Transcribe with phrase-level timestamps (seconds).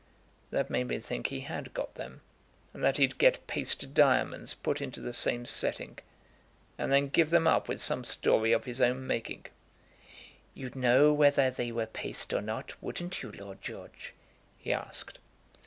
[0.49, 2.21] That made me think he had got them,
[2.73, 5.99] and that he'd get paste diamonds put into the same setting,
[6.75, 9.45] and then give them up with some story of his own making.
[10.55, 14.15] 'You'd know whether they were paste or not; wouldn't you, Lord George?'
[14.57, 15.19] he asked."